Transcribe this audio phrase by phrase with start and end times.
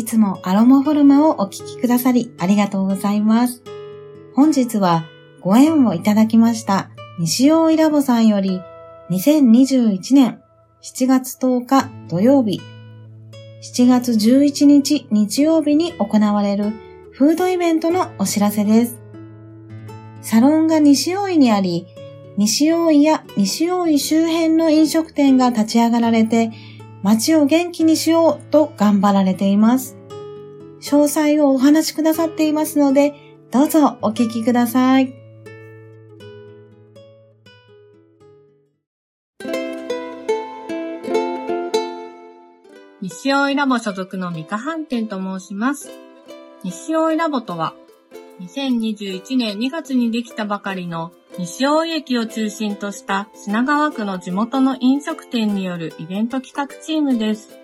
[0.00, 3.62] いつもアロマフォルマをお聞きくださりありがとうございます。
[4.34, 5.04] 本日は
[5.42, 8.62] ご縁をいただきました西大井ラボさんより
[9.10, 10.40] 2021年
[10.80, 12.62] 7月10日土曜日、
[13.62, 16.70] 7月11日日曜日に行われる
[17.12, 18.98] フードイベントのお知らせです。
[20.22, 21.86] サロンが西大井にあり、
[22.38, 26.52] 西大井や西大井周辺の飲食店が立ち上がられて、
[27.02, 29.96] 街を元気にしようと頑張られています。
[30.80, 33.14] 詳細をお話しくださっていますので、
[33.50, 35.14] どうぞお聞きください。
[43.02, 45.90] 西大井ラボ所属の三河飯店と申します。
[46.62, 47.74] 西大井ラボとは、
[48.40, 57.58] 2021年2月にできたばかりの西大井駅を中心とした品川区の地元の飲食店によるイベント企画チームです。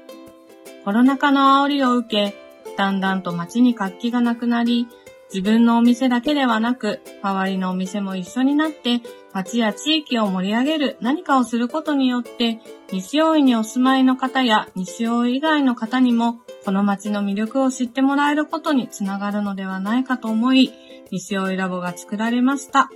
[0.86, 2.34] コロナ禍の煽りを受け、
[2.78, 4.88] だんだんと街に活気がなくなり、
[5.30, 9.02] 自分のお店だけではなく、周りのお店も一緒になって、
[9.34, 12.60] 街や地域を盛り上げる何かをすることによって、
[12.91, 20.72] 西大井にお住まいの方や西大井以外の方にも、この街の魅力を知ってもらえることにつながるのではないかと思い、
[21.10, 22.88] 西大井ラボが作られました。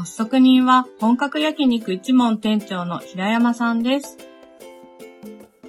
[0.00, 4.16] 発足人は本格焼肉一門店長の平山さんです。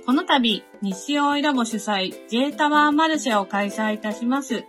[0.05, 4.63] この度、西大井ラボ主催 J タワーマルシェを開催いたします。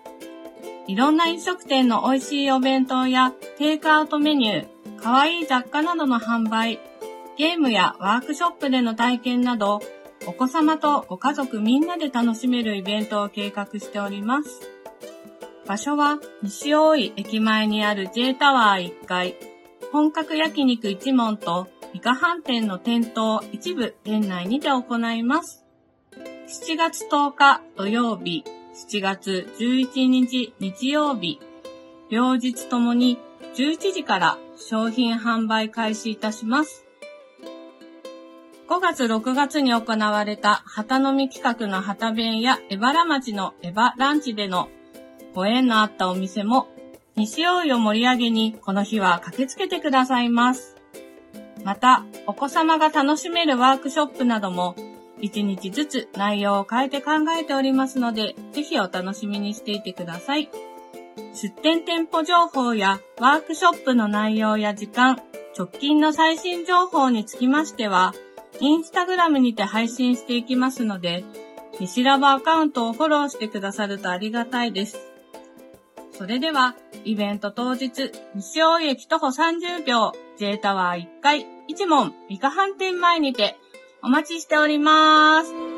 [0.88, 6.80] いろんな飲食店の美味しいお弁当やテイクアウトメニュー、かわいい雑貨などの販売、
[7.38, 9.80] ゲームやワークショップでの体験など、
[10.26, 14.68] お子様とご家族みんなで楽しめるイベントを計画しております。
[15.68, 19.36] 場所は西大井駅前にある J タワー1階、
[19.92, 25.66] 本格焼肉一門とイカ飯店の店頭一部店内にて行います。
[26.48, 28.42] 7月10日土曜日、
[28.88, 31.40] 7月11日日曜日、
[32.08, 33.18] 両日ともに
[33.54, 36.86] 11時から商品販売開始いたします。
[38.70, 44.70] 5月6月に行われた旗飲み企画の旗弁やエバラ町のエバランチでの
[45.34, 46.68] ご縁のあったお店も
[47.16, 50.76] 西大井を盛り上げにこの日は駆けつけてくださいます。
[51.64, 54.74] また、お子様が楽しめるワークショップなども、
[55.20, 60.50] 1日ずつ内容を変えて考えておりますので、ぜひお楽しみにしていてください。
[61.34, 65.20] 出店店舗情報やワークショップの内容や時間、
[65.56, 68.14] 直近の最新情報につきましては、
[68.58, 71.24] インスタグラムにて配信していきますので、
[71.78, 75.11] 西ラボアカウントをフォローしてくださるとありがたいです。
[76.22, 83.56] それでは、イベント当日、西大駅徒歩30秒、J タワー1階、一門、美化飯店前にて、
[84.04, 85.71] お待ちしております。